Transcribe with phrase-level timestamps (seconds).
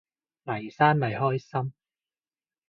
[0.45, 1.73] 黎生咪開心